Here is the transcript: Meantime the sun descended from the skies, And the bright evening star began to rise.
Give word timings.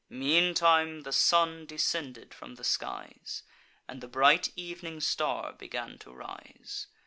Meantime 0.09 1.01
the 1.01 1.11
sun 1.13 1.63
descended 1.67 2.33
from 2.33 2.55
the 2.55 2.63
skies, 2.63 3.43
And 3.87 4.01
the 4.01 4.07
bright 4.07 4.51
evening 4.55 4.99
star 4.99 5.53
began 5.53 5.99
to 5.99 6.11
rise. 6.11 6.87